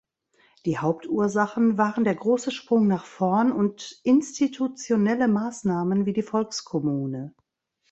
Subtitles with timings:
[0.65, 7.35] Die Hauptursachen waren der Große Sprung nach vorn und institutionelle Maßnahmen wie die Volkskommune.